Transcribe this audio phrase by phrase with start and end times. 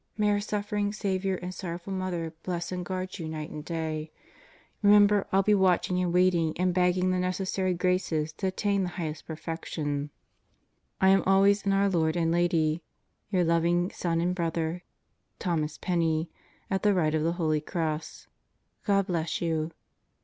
[0.17, 4.11] May our suffering Saviour and Sorrowful Mother bless and guard you night and day.
[4.81, 9.27] Remember I'll be watching and waiting and begging the necessary graces to attain the highest
[9.27, 10.09] perfection.
[10.99, 12.81] I am always in our Lord and Lady,
[13.29, 14.79] your loving Son and Bro.
[15.37, 16.31] Thomas Penney
[16.71, 18.25] At the right of the Holy Cross
[18.83, 19.69] God bless you.